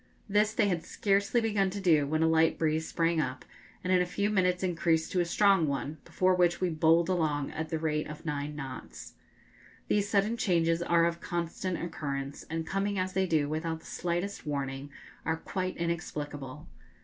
[0.27, 3.45] This they had scarcely begun to do when a light breeze sprang up,
[3.83, 7.51] and in a few minutes increased to a strong one, before which we bowled along
[7.51, 9.13] at the rate of nine knots.
[9.89, 14.43] These sudden changes are of constant occurrence, and, coming as they do without the slightest
[14.43, 14.89] warning,
[15.23, 16.67] are quite inexplicable.